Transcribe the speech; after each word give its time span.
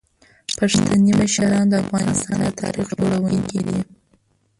پښتني 0.57 1.11
مشران 1.19 1.63
د 1.69 1.73
افغانستان 1.83 2.37
د 2.43 2.47
تاریخ 2.61 2.87
جوړونکي 3.01 3.59
دي. 3.67 3.79